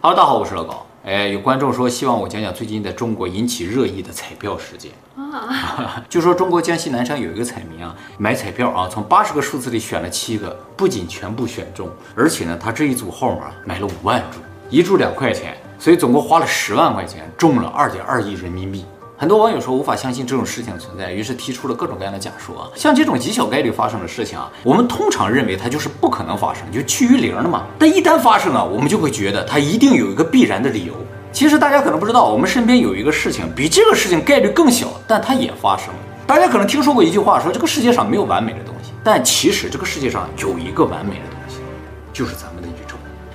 [0.00, 0.86] Hello，大家好，我是老高。
[1.04, 14.38] 哎，有观众说希望我讲讲最近在中国引起热议的彩票事件啊， 就说中国江西南昌有一个彩民啊，买彩票啊，从八十个数字里选了七个，不仅全部选中，而且呢，他这一组号码买了五万注，
[14.70, 18.84] 一注两块钱，所以总共花了十万块钱，中了二点二亿人民币。
[19.18, 22.68] 很多网友说无法相信这种事情存在，于是提出了各种各样的假说啊。
[22.74, 27.64] 像这种极小概率发生的事情啊，我们通常认为它就是不可能发生，就趋于零的嘛。
[27.78, 30.92] 但一旦发生啊，我们就会觉得它一定有一个必然的理由。
[31.32, 35.94] 其实大家可能不知道，我们身边有一个事情比这个事情概率更小，但它也发生了。
[36.26, 41.60] 大家可能听说过一句话，说这个世界上没有完美的东西，但其实这个世界上有一个完美的东西，
[42.12, 42.68] 就是咱们的。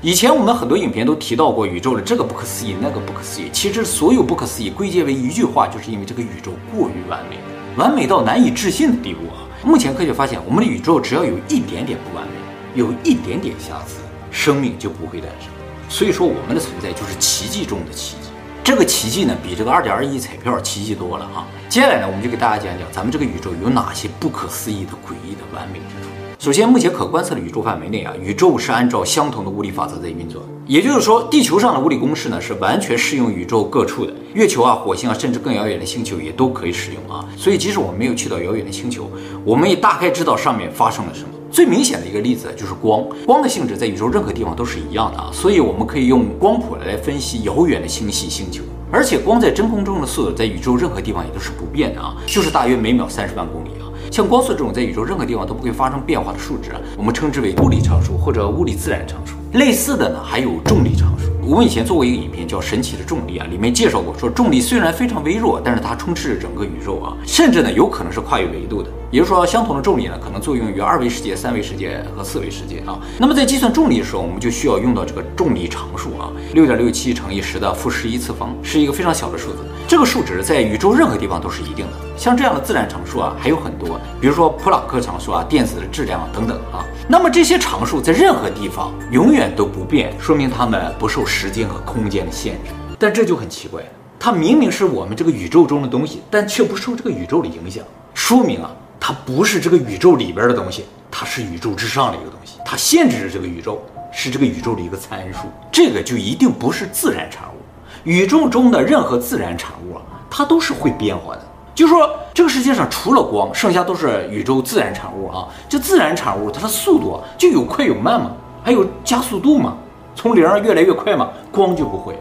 [0.03, 3.45] 以前我们很多影片都提到过宇宙的这个不可思议，那个不可思议。
[3.53, 7.37] 其实所有不可思议归结为一句话，就是因为这个宇宙过于完美，
[7.77, 9.45] 完美到难以置信的地步啊！
[9.63, 12.33] 目前科学发现，我们的宇宙只要有一点点不完美，
[12.73, 13.97] 有一点点瑕疵，
[14.31, 15.51] 生命就不会诞生。
[15.87, 18.29] 所以说，我们的存在就是奇迹中的奇迹。
[18.63, 21.45] 这个奇迹呢，比这个二点二亿彩票奇迹多了啊！
[21.69, 26.10] 接下来呢，我们就给大家讲讲咱们这个宇宙有哪些不可思议的诡异的完美之处。
[26.41, 30.41] 首先，目前可观测的宇宙范围内啊，宇宙是按照相同的物理法则在运作。
[30.65, 37.23] 也就是说，地球上的物理公式呢是完全适用宇宙各处的，月球啊、火星啊，甚至更遥远的星球也都可以使用啊。
[37.37, 39.07] 所以，即使我们没有去到遥远的星球，
[39.45, 41.29] 我们也大概知道上面发生了什么。
[41.51, 48.63] 最明显的一个例子就是光，光的性质在宇宙任何地方都是一样的啊，所以我们可以用光谱来分析遥远的星系、星球。
[48.91, 53.67] 而且，光在真空中的速度在宇宙任何地方也都是不变的啊，就是大约每秒三十万公里。
[54.11, 59.37] 像光速这种在宇宙任何地方都不会发生变化的数值啊，我们称之为物理常数或者物理自然常数。
[59.53, 61.31] 类似的呢，还有重力常数。
[61.41, 68.89] 我们以前做过一个影片叫《神奇的重力》啊，里面介绍过，说重力虽然非常微弱，但是它充斥着整个宇宙啊，甚至呢有可能是跨越维度的。
[69.11, 72.99] 也就是说，相同的重力呢，可能作用于二维世界、三维世界和四维世界啊。
[73.17, 79.59] 那么在计算重力的时候，我们就需要用到这个重力常数啊，六点六七乘以十的负十一次方，是一个非常小的数字。
[79.87, 82.10] 这个数值在宇宙任何地方都是一定的。
[82.21, 86.85] 像这样的自然常数啊，还有很多，比如说普朗克常数啊、电子的质量啊等等啊。
[87.09, 92.69] 那么这些常数在任何地方永远都不变，说明它们不受时间和空间的限制。
[92.99, 93.81] 但这就很奇怪，
[94.19, 97.83] 它明明是我们这个宇宙中的东西，但却不受这个宇宙的影响，
[98.13, 98.69] 说明啊。
[98.99, 103.81] 它不是这个宇宙里边的东西，它是宇宙之上的一个东西，它限制着这个宇宙，
[104.13, 107.57] 是这个宇宙的一个参数，这个就一定不是自然产物。
[108.03, 111.47] 宇宙中的任何自然产物啊，它都是会变化的。
[111.73, 115.47] 就说，这个世界上除了光，剩下都是宇宙自然产物啊。
[115.69, 118.31] 这自然产物它的速度，就有快有慢嘛，
[118.63, 119.75] 还有加速度嘛，
[120.15, 122.17] 从零越来越快嘛，光就不会。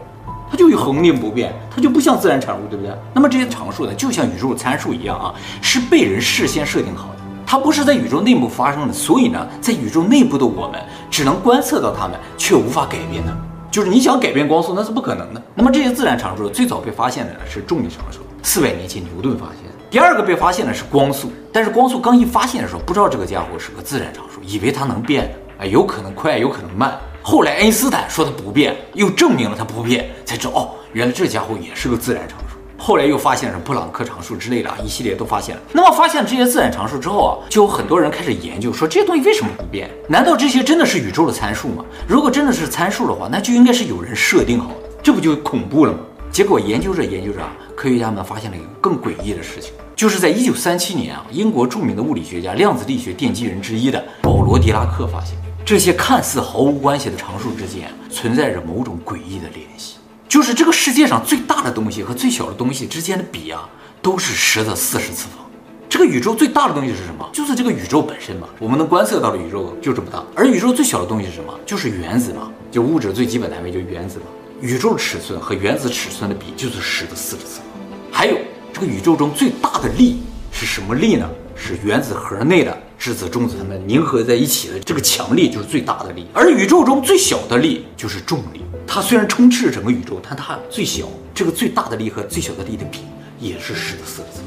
[0.49, 2.93] 它就有恒定不变，它就不像自然产物，对不对？
[3.13, 13.50] 那么这些常数呢，就像宇宙参数一样啊，是被人事先设定好的，它不是在宇宙内部发生的，所以呢，在宇宙内部的我们只能观测到它们，却无法改变它们。
[13.71, 15.41] 就是你想改变光速，那是不可能的。
[15.55, 19.71] 那么这些自然常数最早被发现的呢是重力常数，四百年前牛顿发现。
[19.89, 26.99] 第二个被发现的是光速，但是光速刚一发现的时候，不知道这个家伙是个自然常数，以为它能变，哎，有可能快，有可能慢。
[27.21, 32.40] 后来爱因斯坦说它不变，又证明了它不变，才知道哦，原来这家伙也是个自然常数。
[32.83, 35.61] 后来又发现什么普朗克常数之类的啊，一系列都发现了。
[35.71, 39.87] 那么发现了这些自然常数之后啊，就有很多人开始研究，说这些东西为什么不变？
[40.09, 41.85] 难道这些真的是宇宙的参数吗？
[42.07, 45.99] 如果真的是参数的话，那就应该是有人设定好的，这不就恐怖了吗？
[46.31, 55.37] 结果研究着研究着啊，科学家们发现了一个更诡异的事情，就是在一九三七年啊，英国著名的物理学家、量子力学奠基人之一的保罗·狄拉克发现。
[55.63, 59.97] 这些看似毫无关系的常数之间存在着某种诡异的联系，
[60.31, 63.67] 就是这个世界上最大的东西和最小的东西之间的比啊，
[64.01, 65.45] 都是十的四十次方。
[65.89, 67.29] 这个宇宙最大的东西是什么？
[67.33, 70.23] 就是这个宇宙本身嘛，我们能观测到的宇宙就这么大。
[70.33, 71.53] 而宇宙最小的东西是什么？
[71.65, 74.25] 就是原子嘛，就物质最基本单位就是原子嘛。
[74.61, 77.67] 宇宙尺寸和原子尺寸的比就是十的四十次方。
[78.09, 78.37] 还有
[78.71, 81.29] 这个宇宙中最大的力是什么力呢？
[81.61, 86.25] 是原子核内的质子、中子它们凝合在一起的这个强力就是最大的力。
[86.33, 88.61] 而宇宙中最小的力就是重力。
[88.87, 91.05] 它虽然充斥整个宇宙，但它最小。
[91.33, 92.99] 这个最大的力和最小的力的比
[93.39, 94.41] 也是十的四十次。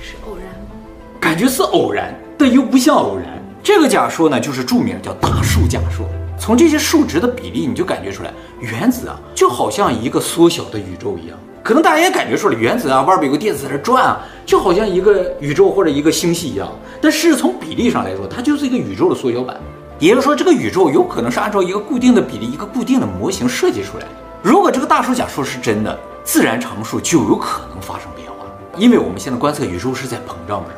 [0.00, 0.76] 是偶然吗？
[1.20, 3.40] 感觉是偶然，但又不像偶然。
[3.62, 6.08] 这个假说呢，就是著名叫大数假说。
[6.38, 11.38] 从这些数值的比例，你就感觉出来，原子啊，就好像一个缩小的宇宙一样。
[11.62, 16.68] 可能大家也感觉出来，原子啊，外边有个电子在这转啊，就好像一个宇宙或者一个星系一样。
[17.02, 19.60] 但是从比例上来说，它就是一个宇宙的缩小版。
[19.98, 24.10] 也就是说，这个宇宙有可能是按照一个固定的比例、一个固定的模型设计出来的。
[24.42, 28.46] 如果这个大数假说是真的，自然常数就有可能发生变化，
[28.78, 30.70] 因为我们现在观测宇宙是在膨胀的。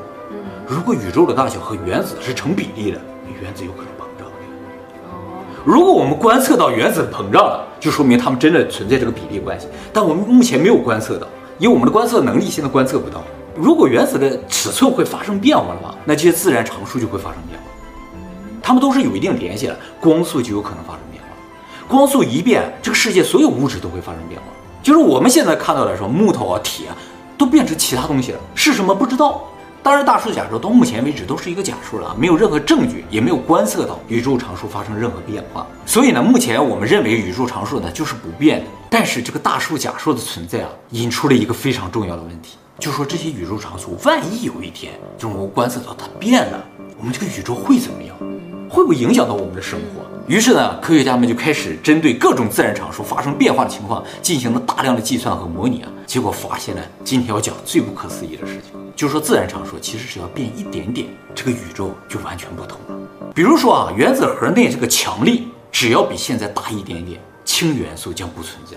[0.67, 3.01] 如果宇宙的大小和原子是成比例的，
[3.43, 4.29] 原子有可能膨胀。
[5.65, 9.67] 如果我们观测到原子膨胀了，就说明它们真的存在这个比例关系。
[9.93, 11.27] 但我们目前没有观测到，
[11.59, 13.25] 因为我们的观测能力现在观测不到。
[13.61, 17.67] 如果原子的尺寸会发生变化的话，那这些自然常数就会发生变化。
[18.63, 21.29] 它们都是有一定联系的，光速就有可能发生变化。
[21.89, 24.47] 光速一变，这个世界所有物质都会发生变化。
[24.81, 26.97] 就是我们现在看到的说木头啊、铁啊，
[27.37, 29.43] 都变成其他东西了，是什么不知道。
[29.83, 35.67] 当然，大数假说到目前为止都是一个假数了，没有任何证据，也没有观测到宇宙常数发生任何变化。
[35.85, 38.67] 所以呢，目前我们认为宇宙常数呢就是不变的。
[38.89, 46.65] 但是这个大数假说的存在啊，引出了一个非常重要的问题，就说这些宇宙常数，万一有一天就是我们观测到它变了，
[46.97, 48.17] 我们这个宇宙会怎么样？
[48.71, 50.05] 会不会影响到我们的生活？
[50.29, 63.09] 于是呢，科学家们就开始针对各种自然常数发生变化的情况进行了大量的计算和模拟啊，结果发现呢今天要讲最不可思议的事情，就是说自然常数其实只要变一点点，这个宇宙就完全不同了。
[63.35, 68.77] 比如说啊，原子核内这个强力只要比现在大一点点，氢元素将不存在，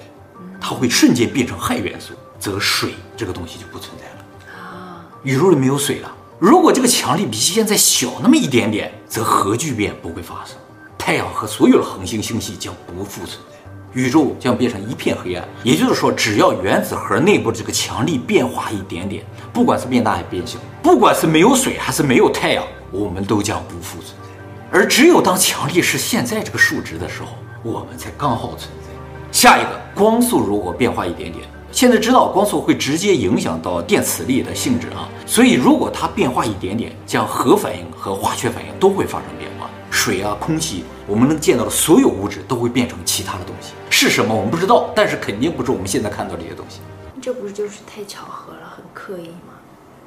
[0.59, 6.11] 它会瞬间变成氦元素，则水这个东西就不存在了啊，宇宙里没有水了。
[6.39, 10.57] 如果这个强力比现在小那么一点点，则核聚变不会发生。
[10.97, 13.57] 太阳和所有的恒星星系将不复存在，
[13.93, 15.47] 宇宙将变成一片黑暗。
[15.63, 19.23] 也就是说，只要原子核内部的这个强力变化一点点，
[19.53, 24.29] 不管是变大还是变小，不管是没有水还是没有太阳，我们都将不复存在。
[24.71, 28.89] 而只有当强力是现在这个数值的时候，我们才刚好存在。
[29.31, 39.69] 下一个，光速如果变化一点点，现在知道光速会直接影响到电磁力的性质啊，所以如果它变化一点点，将核反应和化学反应都会发生变化。
[39.89, 46.79] 水啊，空气，我们能见到的所有物质都会变成其他的东西，是什么我们不知道，但是肯定不是我们现在看到这些东西。
[47.21, 49.53] 这不是就是太巧合了，很刻意吗？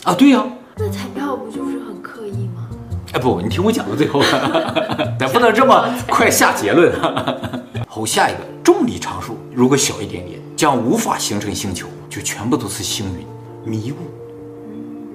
[0.04, 0.46] 啊，对呀、啊。
[0.76, 2.68] 那彩票不就是很刻意吗？
[3.12, 4.20] 哎，不，你听我讲到最后，
[5.20, 6.92] 咱不能这么快下结论。
[7.86, 13.26] 好，下一个，重力常数如果小一点点，将无法形成星球，就全部都是星云、
[13.70, 13.96] 迷雾。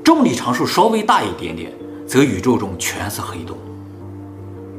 [0.04, 1.72] 重力常数稍微大一点点，
[2.08, 3.58] 则宇宙中全是黑洞。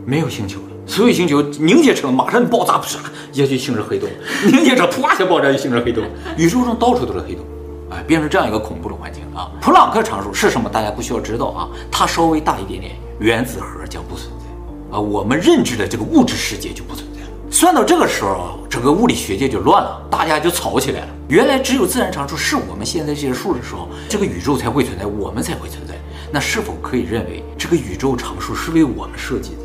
[0.04, 2.86] 没有星球了，所有星球凝结成马上爆炸，啪
[3.32, 4.08] 一下就形成黑洞；
[4.50, 6.04] 凝结成啪一下爆炸就形成黑洞。
[6.36, 7.44] 宇宙中到处都是黑洞，
[7.90, 9.52] 哎，变成这样一个恐怖的环境啊！
[9.60, 10.68] 普朗克常数是什么？
[10.68, 17.09] 大家不需要知道啊，它稍微大一点点，原子核将不存在，啊，我们认知的这个物质世界就不存在。
[17.52, 21.08] 算到这个时候啊，整个物理学界就乱了，大家就吵起来了。
[21.28, 25.94] 原来只有自然常数是我们现在这些数的时候，这个宇宙才会存在，我们才会存在。
[26.30, 29.62] 那是否可以认为这个宇宙常数是为我们设计的？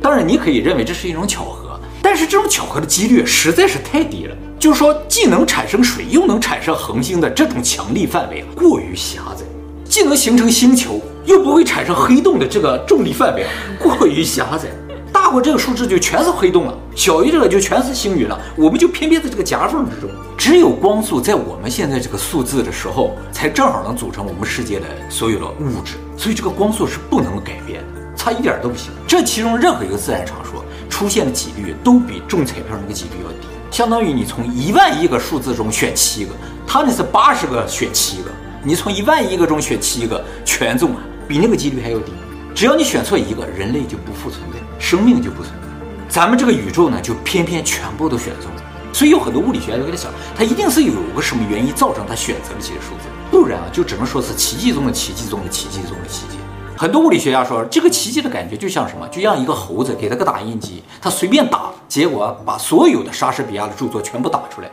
[0.00, 4.36] 当然，你可以认为这是一种巧合，但是这种巧合的几率实在是太低了。
[4.56, 9.44] 就是说，既能产生水，又能产生恒星的这种强力范围啊过于狭窄；
[9.84, 13.50] 既能形成星球，又不会产生黑洞的这个重力范围啊
[13.80, 14.68] 过于狭窄。
[15.14, 18.36] 大过这个数字就全是黑洞了，小于这个就全是星云了。
[18.56, 20.10] 我们就偏偏在这个夹缝之中。
[20.36, 25.94] 只有光速在我们现在这个数字的时候，才正好能组成我们世界的所有的物质。
[26.16, 28.00] 所以，这个光速是不能改变的。
[28.18, 28.90] 它一点都不行。
[29.06, 36.32] 这其中任何一个自然常数出现的几率都比中彩票那个几率要低，相当于你从一万亿个数字中选七个，
[36.66, 38.30] 他那是八十个选七个，
[38.64, 42.12] 你从一万亿个中选七个全中啊，比那个几率还要低。
[42.54, 45.68] 只要你选错一个，人类就不复存在，生命就不存在。
[46.08, 48.62] 咱们这个宇宙呢，就偏偏全部都选中了。
[48.92, 56.38] 所以有很多物理学家都在想，它一定是有个什么原因造成它选择了这些数字，不然啊，就只能说是奇迹中的奇迹中的奇迹中的奇迹。
[56.76, 59.08] 很多物理学家说，这个奇迹的感觉就像什么？
[59.08, 64.70] 就像一个猴子给他个打印机，他随便打，结果把所有的莎士比亚的著作全部打出来，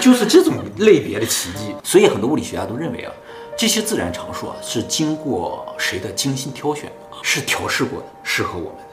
[0.00, 1.74] 就是这种类别的奇迹。
[1.82, 3.12] 所以很多物理学家都认为啊，
[3.56, 6.90] 这些自然常数啊是经过谁的精心挑选，
[7.22, 8.84] 是调试过的，适合我们的。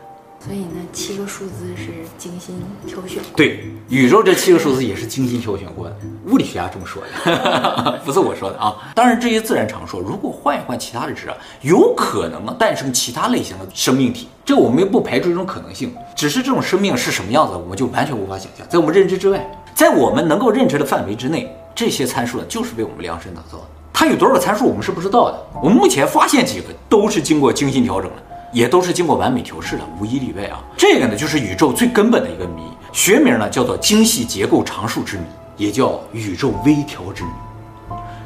[0.43, 3.21] 所以呢，七个数字是精心挑选。
[3.35, 5.95] 对，宇宙这七个数字也是精心挑选过的，
[6.27, 8.91] 物理学家这么说的， 不是我说的啊。
[8.95, 14.29] 当然，这些自然常数，如果换一换其他的值啊，有可能诞生其他类型的生命体。
[14.43, 23.63] 这我们也不排除一种可能性，只是这种生命是什么样子，我们就完全无法想象，在我们认知之外，在我们能够认知的范围之内，这些参数呢，就是为我们量身打造的。
[24.01, 25.39] 它有多少个参数，我们是不知道的。
[25.61, 28.15] 我们目前发现几个，都是经过精心调整的。
[28.51, 30.57] 也都是经过完美调试的，无一例外啊！
[30.75, 35.23] 这个呢，就是宇宙最根本的一个谜，学名呢叫做精细结构常数之谜，
[35.55, 37.29] 也叫宇宙微调之谜。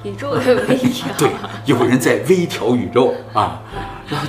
[0.10, 0.40] 宇宙的
[0.70, 1.08] 微调？
[1.20, 1.30] 对，
[1.66, 3.62] 有人在微调宇宙啊，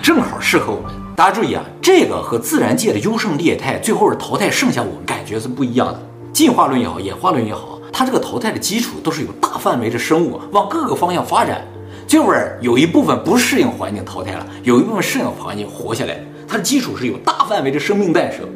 [0.03, 0.91] 正好适合我们。
[1.15, 6.03] 大家注意啊，这个和自然界的优胜劣汰，最后是淘汰剩下我们，感觉是不一样的。
[6.33, 11.67] 进化论也好，演化论也好，它这个淘汰的基础都是有大范围的生物往各个方向发展。
[12.07, 16.23] 这会有一部分不适应环境淘汰了，有一部分适应环境活下来。
[16.47, 18.47] 它的基础是有大范围的生命诞生，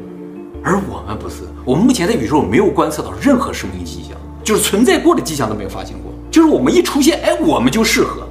[0.63, 1.37] 而我们不是。
[1.65, 6.13] 我们目前在宇宙没有观测到任何生命迹象，就是存在过的迹象都没有发现过。
[6.31, 8.29] 就是我们一出现，哎，我们就适合，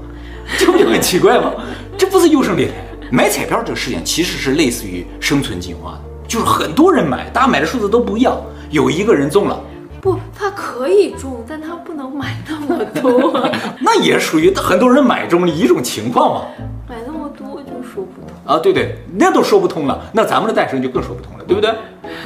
[0.59, 1.51] 这不就很奇怪吗？
[1.97, 2.73] 这不是优胜劣汰？
[3.09, 8.39] 买彩票这个事情其实是类似于生存进化的，就是很多人买，大家买的数字都不一样，
[8.69, 9.59] 有一个人中了。
[10.01, 13.49] 不，它可以中，但它不能买那么多。
[13.81, 16.45] 那也属于很多人买中的一种情况嘛。
[16.87, 20.01] 买那么多就说不通啊，对对，那都说不通了。
[20.13, 21.71] 那咱们的诞生就更说不通了，对不对？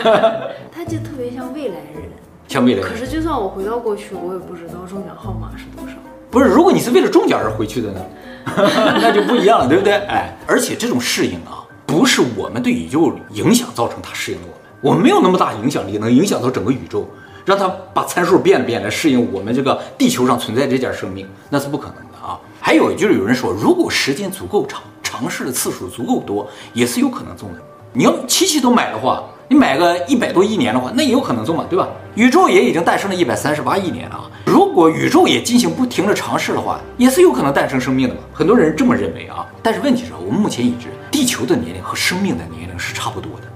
[0.71, 2.09] 他就特别像未来人，
[2.47, 2.89] 像未来人。
[2.89, 5.93] 可是就算我回到过去，我也不知道中奖号码是多少。
[6.31, 7.99] 不是，如果你是为了中奖而回去的呢，
[9.01, 9.93] 那就不一样了，对不对？
[9.93, 14.47] 哎，而且这种适应啊，不是我们对宇宙影响造成它适应了
[14.81, 17.07] 我们，我们没有那么大影响力，能影响到整个宇宙。
[17.45, 22.39] 让它把参数变了变来适应我们这个地球上存在这点生命，那是不可能的啊！
[22.59, 27.59] 还有就是有人说，如果时间足够长，尝试的次数足够多，也是有可能中的。
[27.91, 31.87] 你要期期都买的话，你买个一百多亿年的话，那也有可能中嘛，对吧？
[32.15, 34.31] 宇宙也已经诞生了一百三十八亿年了啊！
[34.45, 38.21] 如果宇宙也进行不停的尝试的话，也是有可能诞生生命的嘛。
[38.33, 43.47] 很多人这么认为啊，但是问题是，我们目前已知地球的年龄和生命的年龄是差不多的。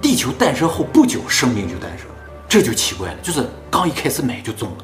[0.00, 2.08] 地球诞生后不久，生命就诞生。
[2.54, 4.76] 这就奇怪了，就是刚一开始买就中了，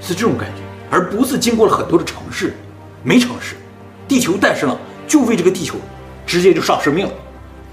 [0.00, 2.54] 是这种感觉，而不是经过了很多的尝试，
[3.02, 3.56] 没尝试，
[4.06, 5.74] 地球诞生了，就为这个地球，
[6.24, 7.12] 直接就上生命了，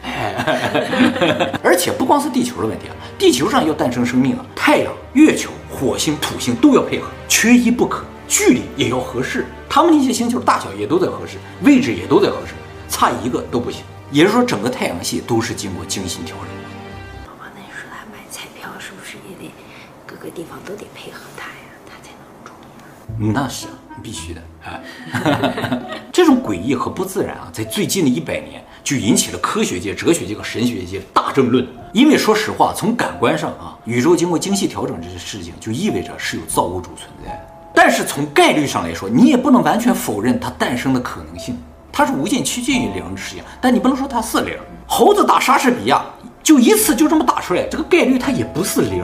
[1.61, 12.55] 而且不光是地球的问题啊，地球上要诞生生命了，太阳、月球、火星、土星都要配合，缺一不可，距离也要合适，他们那些星球大小也都在合适，位置也都在合适，
[12.89, 16.47] 差一个都不行，也就是说整个太阳系都是经过精心调整。
[20.29, 23.33] 地方都得配合他呀，他才能中。
[23.33, 23.67] 那是，
[24.01, 24.79] 必须的啊。
[26.11, 31.67] 这种诡异和不自然啊，在最近的一百年就引起了科学界、哲学界和神学界大争论。
[31.93, 37.47] 因为说实话，从感官上啊，宇宙经过精细调整这些事情，就意味着是有造物主存在。
[37.73, 41.57] 但是从概率上来说，你也不能完全否认它诞生的可能性。
[41.91, 44.55] 它是无限趋近于零的事情，但你不能说它是零。
[44.87, 46.03] 猴子打莎士比亚，
[46.41, 49.03] 就一次就这么打出来，这个概率它也不是零。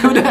[0.00, 0.22] 对不对？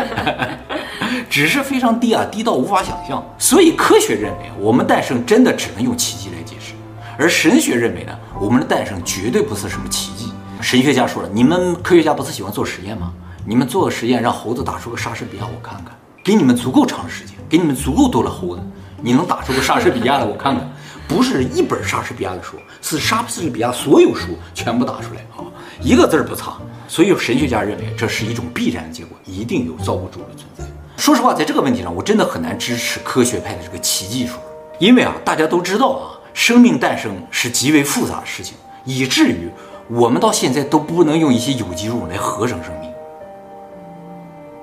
[1.29, 3.23] 只是非常低啊，低到无法想象。
[3.37, 6.73] 所以科学认为，我们诞生真的只能用奇迹来解释；
[7.17, 10.31] 而神学认为呢，我们的诞生绝对不是什么奇迹。
[10.61, 13.13] 神学家说了，你们科学家不是喜欢做实验吗？
[13.45, 15.95] 你们做个实验，让猴子打出个莎士比亚，我看看。
[16.23, 18.61] 给你们足够长时间，给你们足够多的猴子，
[19.01, 20.69] 你能打出个莎士比亚的，我看看。
[21.07, 25.47] 不是一本莎士比亚的书，是莎士比亚所有书全部打出来啊，
[25.81, 26.53] 一个字儿不差。
[26.87, 30.63] 所以神学家认为这是一种必然的结果，一定有造物主的存在。
[30.95, 34.39] 说实话，在这个问题上，我真的很难支持科学派的这个奇迹说，
[34.79, 38.55] 因为啊，大家都知道啊，生命诞生是极为复杂的事情，
[38.85, 39.49] 以至于
[39.89, 42.89] 我们到现在都不能用一些有机物来合成生命。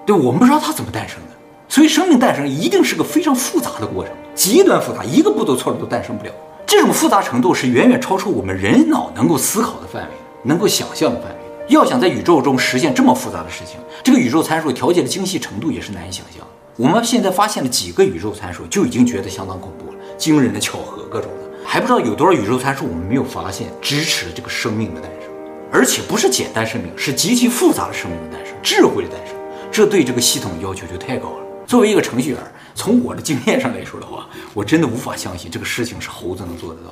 [0.07, 1.37] 对，我们不知道它怎么诞生的，
[1.69, 6.33] 所以生命诞生一定是个非常复杂的过程，极端复杂，一个步骤错了都诞生不了。
[6.67, 10.11] 这种复杂程度是远远超出我们人脑能够思考的范围，
[10.45, 11.37] 能够想象的范围。
[11.69, 16.47] 要想在宇宙中实现这么复杂的事情，这个宇宙参数调节的精细程度也是难以想象。
[16.77, 25.31] 我们现在发现了几个宇宙参数，就已经觉得相当恐怖了，惊人的巧合，各种的，还不知道有多少宇宙参数我们没有发现支持这个生命的诞生，
[25.73, 28.11] 而且不是简单生命，是极其复杂的生。
[28.11, 29.35] 命的诞生，智慧的诞生。
[29.73, 31.45] 这对这个系统要求就太高了。
[31.67, 32.39] 作为一个程序员，
[32.75, 36.91] 从我的经验上来说的话，我真的无法相信这个事情是猴子能做得到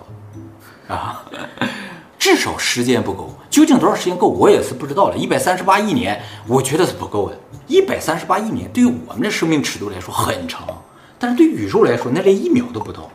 [0.89, 1.25] 的啊。
[2.23, 5.17] 至少时间不够，究竟多少时间够，我也是不知道了。
[5.17, 7.37] 一百三十八亿年，我觉得是不够的。
[7.67, 10.65] 一百三十八亿年对于我们的生命尺度来说很长，
[11.19, 13.11] 但是对宇宙来说，那连一秒都不到。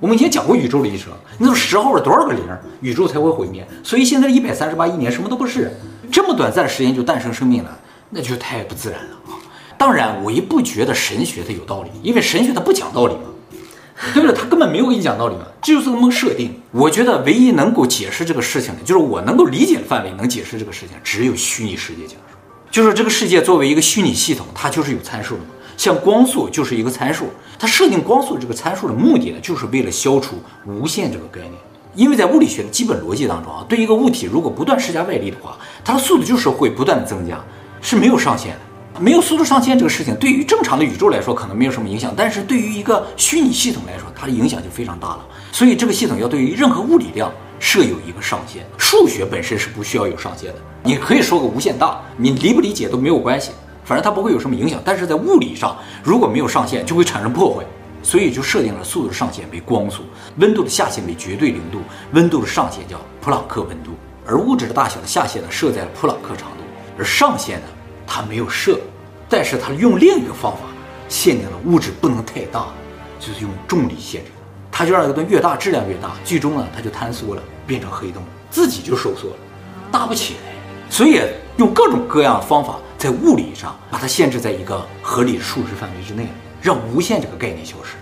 [0.00, 1.06] 我们以前讲过宇宙的历史，
[1.38, 2.42] 那都十号了多少个零，
[2.80, 3.64] 宇宙才会毁灭。
[3.84, 5.72] 所以现在一百三十八亿年什么都不是，
[6.10, 7.78] 这么短暂的时间就诞生生命了，
[8.10, 9.38] 那就太不自然了啊！
[9.78, 13.20] 当然，我也不觉得神学它有道理，因为神学它不讲道理嘛。
[14.14, 14.32] 对不对？
[14.32, 16.54] 他根本没有给你讲道理嘛，这就是个梦设定。
[16.70, 22.38] 我觉得唯一能够解释这个事情的，就是我能够理解的范围能解释这个事情，只有虚拟世界假说。
[22.70, 25.48] 就是这个世界作为一个虚拟系统，它就是有参数的嘛。
[25.76, 27.26] 像光速就是一个参数，
[27.58, 30.36] 它设定光速这个参数的目的呢，就是为了消除
[30.66, 31.52] 无限这个概念。
[31.94, 37.42] 因为在物理学的基本逻辑当中啊，对一个物体如果不断施加外力的话，它的速度就是会不断的增加，
[37.80, 38.60] 是没有上限的。
[39.00, 45.26] 没有速度上限这个事情，对于正常的宇宙来说可能没有什么影响，但是对于一个虚拟系统来说，它的影响就非常大了。
[45.52, 48.64] 所以这个系统要对于任何物理量设有一个上限。
[48.76, 53.52] 数学本身是不需要有上限的，你可以说个无限大，你理不理解都没有关系，
[53.84, 54.80] 反正它不会有什么影响。
[54.84, 57.64] 但是在物理上，如果没有上限，就会产生破坏，
[58.02, 60.02] 所以就设定了速度上限为光速，
[60.38, 61.80] 温度的下限为绝对零度，
[62.12, 63.90] 温度的上限叫普朗克温度，
[64.26, 66.64] 而物质的大小的下限呢设在了普朗克长度，
[66.98, 67.66] 而上限呢。
[68.10, 68.80] 它没有设，
[69.28, 70.60] 但是他用另一个方法
[71.08, 72.68] 限定了物质不能太大，
[73.20, 74.30] 就是用重力限制。
[74.72, 79.36] 他就让这个东西越大，质量越大，最终呢，它就坍缩了，变成黑洞，自己就收缩了，
[79.92, 80.40] 大不起来。
[80.88, 81.20] 所以
[81.58, 86.28] 用各种各样的方法，在物理上把它限制在一个合理的数值范围之内，
[86.62, 87.96] 让无限这个概念消失。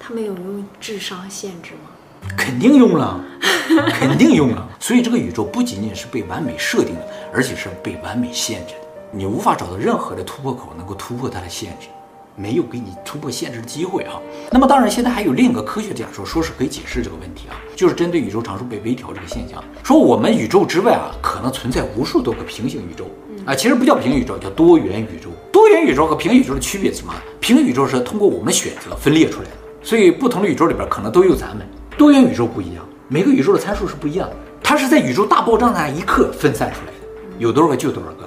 [0.00, 1.90] 他们有用智商限制吗？
[2.36, 3.22] 肯定用了，
[3.92, 4.68] 肯定用了。
[4.80, 8.80] 所以这个宇宙不仅仅是被完美设定的，而且是被完美限制的。
[9.14, 11.88] 你无法找到任何的突破口能够突破它的限制，
[12.34, 14.14] 没有给你突破限制的机会啊。
[14.50, 23.04] 那么当然，现在还有另一个科学假说，说是可以解释这个问题啊，就是针对宇宙常数被微调这个现象，说我们宇宙之外啊，可能存在无数多个平行宇宙
[23.44, 25.28] 啊，其实不叫平行宇宙，叫多元宇宙。
[25.52, 27.12] 多元宇宙和平行宇宙的区别是什么？
[27.38, 31.68] 平行宇宙是通过我们选择分裂出来的，所以不同的宇宙里边可能都有咱们。
[31.98, 38.26] 多元宇宙不一样，每个宇宙的参数是不一样的，它是在宇宙大爆炸那一刻分散出来的，有多少个就多少个。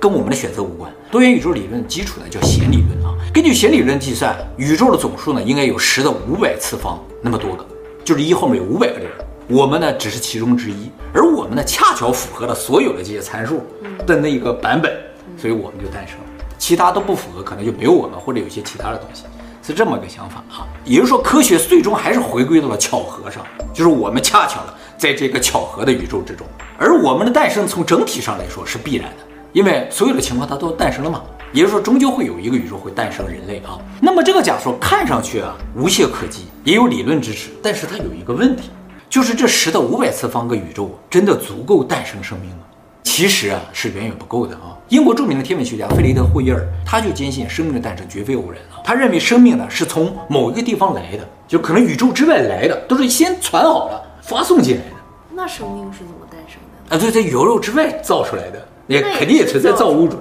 [0.00, 0.90] 跟我们的选择无关。
[1.10, 3.14] 多元宇宙理论基础呢叫弦理论啊。
[3.34, 7.66] 根据弦理论计算，宇宙的总数呢应该有十的五百次方那么多个，
[8.02, 9.06] 就是一后面有五百个零。
[9.46, 13.62] 我们呢只是其中之一，而我们呢恰巧符合了所有的这些参数
[14.06, 14.90] 的那一个版本，
[15.36, 16.24] 所以我们就诞生了。
[16.56, 19.24] 其他都不符合，可能就没有我们，或者有些其他的东西，
[19.62, 20.66] 是这么个想法哈。
[20.84, 26.46] 也就是说，科学最终还是回归到了巧合上，就是我们恰巧的在这个巧合的宇宙之中，
[26.78, 29.29] 而我们的诞生从整体上来说是必然的。
[29.52, 33.78] 因为所有的情况它都诞生了嘛，也就是说终究会有一个宇宙会诞生人类啊。
[34.00, 38.70] 那么这个假说看上去啊无懈可击，也有理论支持，但是它有一个问题，
[39.08, 42.58] 就是这十的五百次方个宇宙真的足够诞生生命吗？
[43.02, 44.78] 其实啊是远远不够的啊。
[44.88, 54.96] 英国著名的天文学家费雷德霍伊尔他就坚信生命的诞生绝非偶然啊，他认为生命呢是从某一个地方来的，就可能宇宙之外来的，都是先传好了发送进来的。
[55.32, 56.96] 那生命是怎么诞生的？
[56.96, 58.64] 啊，对，在宇宙之外造出来的。
[58.90, 60.16] 也肯定也存在造物主，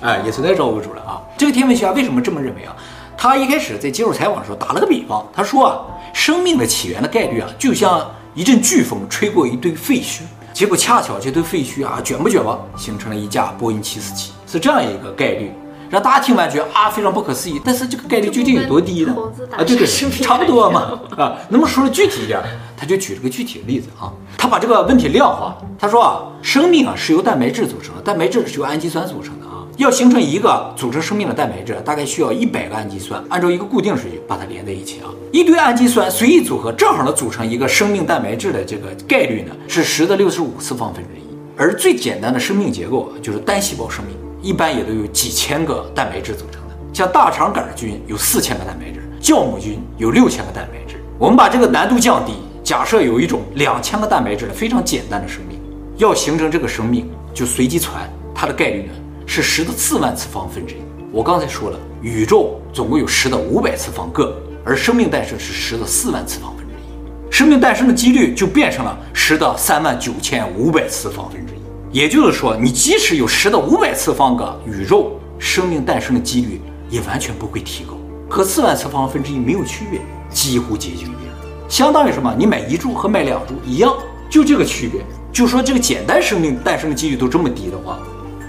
[0.00, 1.22] 哎，也存在造物主了啊！
[1.38, 2.74] 这个天文学家为什么这么认为啊？
[3.16, 15.52] 他一开始在接受采访的时候打了个比方，他说啊，生命的起源的概率啊，就像一阵飓风吹过一堆废墟，结果恰巧这堆废墟啊卷不卷吧，形成了一架波音七四七，是这样一个概率，
[15.90, 17.60] 让大家听完觉得啊非常不可思议。
[17.64, 19.16] 但是这个概率究竟有多低呢？
[19.50, 21.36] 啊，对对，差不多嘛啊。
[21.48, 22.40] 那么说的具体一点，
[22.76, 24.12] 他就举了个具体的例子啊。
[24.36, 25.56] 他把这个问题量化。
[25.78, 29.64] 他说啊，生命啊是由蛋白质组成的，蛋白质是由氨基酸组成的啊。
[29.76, 35.06] 要形成一个组成生命的蛋白质，大概需要一百个氨基酸，按照一个固定顺序把它连在一起啊。
[35.30, 41.22] 一堆氨基酸随意组合，正好能组成一个生命蛋白质的这个概率呢是十的六十五次方分之一。
[41.56, 46.76] 而最简单的生命结构就是单细胞生命，一般也都有几千个蛋白质组成的。
[46.92, 50.96] 像大肠杆菌有四千个蛋白质，酵母菌有六千个蛋白质。
[51.18, 52.32] 我们把这个难度降低。
[52.64, 55.58] 假设有一种两千个蛋白质的非常简单的生命，
[55.96, 58.92] 要形成这个生命，就随机传，它的概率呢
[59.24, 60.78] 是十的四万次方分之一。
[61.10, 71.57] 我刚才说了，宇宙总共有十的五百次方个，而生命诞生是十的四万次方分之一，生命诞生的几率就变成了十的三万九千五百次方分之一。
[71.90, 77.96] 也就是说，你即使有十的五百次方个宇宙，生命诞生的几率也完全不会提高，
[78.28, 79.98] 和四万次方分之一没有区别，
[80.28, 81.18] 几乎接近于零。
[81.66, 82.34] 相当于什么？
[82.38, 83.94] 你买一注和买两注一样，
[84.30, 85.00] 就这个区别。
[85.32, 87.98] 就说这个简单生命诞生的几率都这么低的话，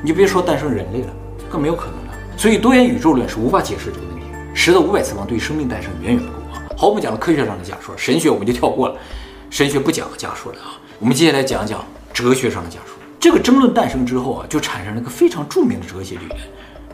[0.04, 1.08] 你别说诞生人类了，
[1.50, 2.14] 更没有可能了。
[2.38, 4.26] 所以多元宇宙论是无法解释这个问题。
[4.54, 6.64] 十的五百次方对生命诞生远远不够啊。
[6.76, 8.96] 好，我们讲了科学上的假说，神学我们就跳过了，
[9.50, 10.76] 神学不讲假说了啊。
[11.00, 12.99] 我们接下来讲讲哲学上的假说。
[13.20, 16.40] 这个争论诞生之后啊，就产生了一个非常著名的哲学理论，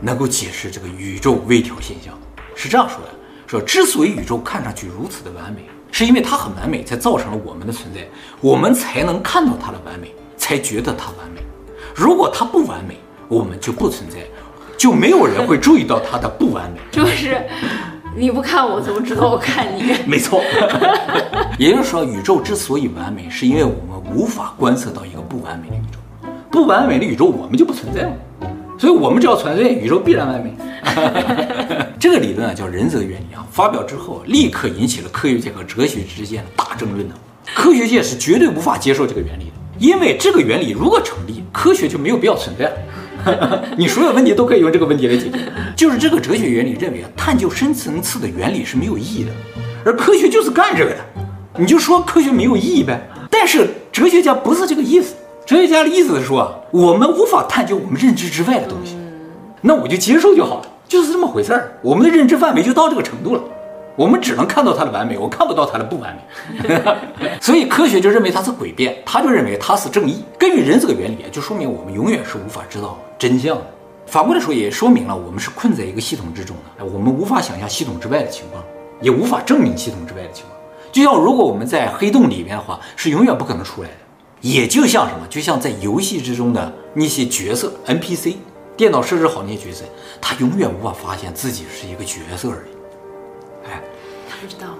[0.00, 2.12] 能够解释这个宇宙微调现象。
[2.54, 3.10] 是这样说的：
[3.46, 5.60] 说之所以宇宙看上去如此的完美。
[5.92, 8.06] 是因为它很完美，才造成了我们的存在，
[8.42, 11.40] 我们才能看到它的完美，才觉得它完美。
[11.94, 14.18] 如果它不完美，我们就不存在，
[14.76, 16.80] 就没有人会注意到它的不完美。
[16.92, 17.40] 就是
[18.14, 19.94] 你不看我，怎么知道我看你？
[20.04, 20.42] 没错。
[21.56, 25.98] 也就是说，宇宙之所以完美，是因为我们无法观测到一个不完美的宇宙，
[26.56, 28.12] 不完美的宇宙我们就不存在了。
[28.78, 30.56] 所以，我们只要存在，宇宙必然完美。
[32.00, 37.14] 这个理论啊，叫人则原理啊，发表之后立刻引起了科学界和哲学之间的大争论呢。
[37.54, 43.62] 科学界是绝对无法接受这个原理的，因为这个原理如果成立，科学就没有必要存在了。
[43.76, 45.38] 你所有问题都可以用这个问题来解决。
[45.76, 49.30] 就是这个哲学原理认为啊，探究深层次的原理是没有意义的，
[49.84, 50.96] 而科学就是干这个的。
[51.58, 52.98] 你就说科学没有意义呗。
[53.30, 55.14] 但是哲学家不是这个意思。
[55.46, 58.98] 哲学家的意思是说，我们无法探究我们认知之外的东西，
[59.60, 61.78] 那我就接受就好了，就是这么回事儿。
[61.82, 63.42] 我们的认知范围就到这个程度了，
[63.94, 66.80] 我们只能看到它的完美，我看不到它的不完美。
[67.40, 70.24] 所以科学就认为它是诡辩，他就认为它是正义。
[70.36, 73.62] 根据人这个原理，就说明我们永远是无法知道真相的。
[74.04, 78.64] 反过来说，也说明了我们是困在一个系统之中的，我们无法想象系统之外的情况，
[79.00, 80.56] 也无法证明系统之外的情况。
[80.90, 83.94] 就像如果我们在黑洞里面的话，是永远不可能出来的。
[84.40, 88.36] 也就像什么，就像在游戏之中的那些角色 NPC，
[88.76, 89.84] 电脑设置好那些角色，
[90.20, 93.68] 他永远无法发现自己是一个角色而已。
[93.68, 93.82] 哎，
[94.28, 94.76] 他不知道吗？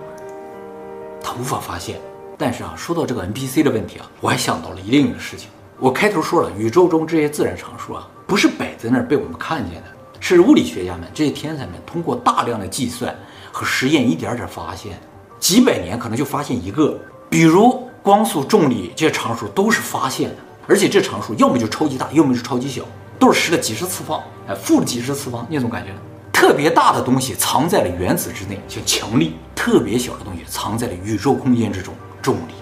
[1.22, 1.96] 他无法发现。
[2.38, 5.48] 但是啊，说到这个 NPC 的问题啊，我还想到了另一个事情。
[5.78, 9.88] 我开头说了，宇宙中这些自然常数啊，不是摆在那儿被我们看见的，
[10.20, 13.16] 是物理学家们这些天才们通过大量的计算
[13.50, 15.00] 和实验一点点发现，
[15.40, 17.85] 几百年可能就发现一个，比如。
[18.06, 20.36] 光速、重力这些常数都是发现的，
[20.68, 22.84] 而且这常数要么就超级大，要么就超级小，
[23.18, 25.90] 都是十的几十次方，哎，负的几十次方那种感觉。
[26.32, 31.92] 特别大的东西藏在了原子之内，像强力；特别小的东西藏在了宇宙空间之中，
[32.22, 32.54] 重力，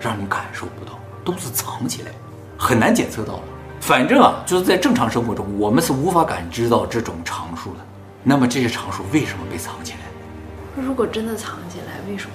[0.00, 2.12] 让你感受不到，都是藏起来，
[2.56, 3.42] 很难检测到的。
[3.82, 7.80] 反正啊，就是在正常生活中，我们是无法感知到这种常数的。
[8.24, 10.82] 那么这些常数为什么被藏起来？
[10.82, 12.32] 如果真的藏起来，为什么？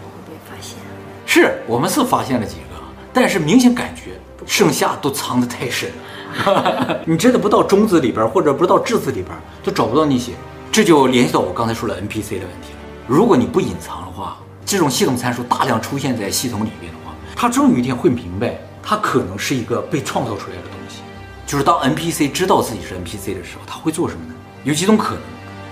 [1.41, 4.11] 是我们是发现了几个，但是明显感觉
[4.45, 7.01] 剩下都藏得太深了。
[7.05, 10.31] 你真的不到中子里边，或者不到质子里边，都找不到那些。
[10.71, 12.79] 这就联系到我刚才说的 NPC 的问题了。
[13.07, 21.01] 如果你不隐藏的话，这种系统参数大量出现在系统里面的话，它终有一天会明白，它可能是一个被创造出来的东西。
[21.45, 24.33] 就是当 NPC 知道自己是 NPC 的时候，他会做什么呢？
[24.63, 25.21] 有几种可能，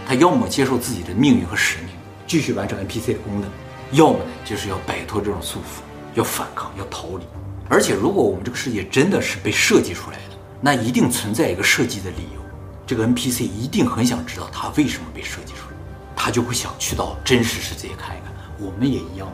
[0.07, 1.87] 他要么接受自己的命运和使命，
[2.27, 3.49] 继续完成 NPC 的功能。
[3.93, 5.81] 要么呢，就是要摆脱这种束缚，
[6.15, 7.25] 要反抗，要逃离。
[7.69, 12.41] 而且，如果我们这个世界真的是被设计出来的，那一定存在一个设计的理由。
[12.85, 15.77] 这个 NPC 一定很想知道他为什么被设计出来，
[16.15, 18.33] 他就会想去到真实世界看一看。
[18.59, 19.27] 我们也一样。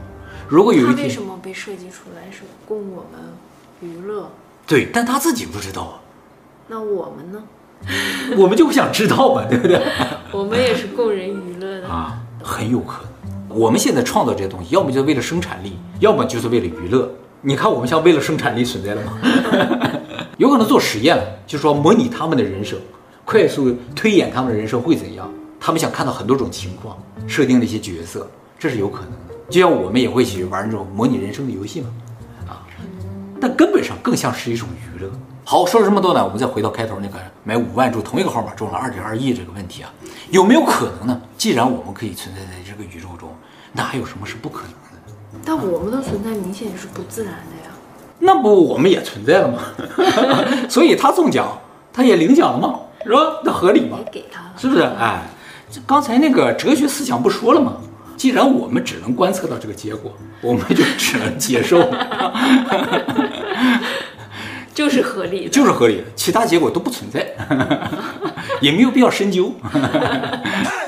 [0.48, 3.20] 如果有一天，为什么被设计出来是供我们
[3.82, 4.30] 娱乐？
[4.68, 6.00] 对，但他自己不知道啊。
[6.68, 7.44] 那我们呢？
[8.38, 9.82] 我们就不想知道嘛，对不对？
[10.32, 13.09] 我们也是供人娱乐的啊，很有可能。
[13.50, 17.10] 我们现在创造这些东西，要么就是为了生产力，要么就是为了娱乐。
[17.42, 19.18] 你看，我们像为了生产力存在的吗？
[20.38, 22.78] 有可能做实验，就是说模拟他们的人生，
[23.26, 25.30] 快速推演他们的人生会怎样。
[25.60, 29.36] 他们想看到很多种情况，设定了一些角色，这是有可能的。
[29.50, 31.88] 就像我们也会去玩那种模拟人生的游戏嘛，
[32.48, 32.62] 啊，
[33.42, 35.10] 但根本上更像是一种娱乐。
[35.50, 39.92] 好，说了这么多呢，我们再回到开头那个买五万注同一个号码中了二点二亿这个问题啊，
[40.30, 41.22] 有没有可能呢？
[41.40, 43.36] 既然我们可以存在在这个宇宙中，
[43.74, 45.42] 那还有什么是不可能的？
[45.44, 47.72] 但我们的存在明显是不自然的呀。
[48.20, 49.58] 那不我们也存在了吗？
[50.70, 51.48] 所以他中奖，
[51.92, 52.80] 他也领奖了吗？
[53.04, 53.20] 是吧？
[53.44, 53.98] 那合理吗？
[54.06, 54.84] 也给他了，是不是？
[55.00, 55.24] 哎，
[55.72, 57.74] 这刚才那个哲学思想不说了吗？
[58.16, 61.80] 既然我们只能观测到这个结果，我们就只能接受。
[64.80, 67.28] 就是合理的，就是合理的，其他结果都不存在，
[68.62, 69.54] 也没有必要深究。